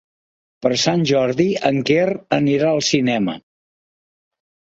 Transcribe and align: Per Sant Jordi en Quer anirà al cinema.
Per 0.65 0.69
Sant 0.83 1.03
Jordi 1.09 1.45
en 1.69 1.77
Quer 1.91 2.07
anirà 2.39 2.71
al 2.77 2.83
cinema. 2.87 3.35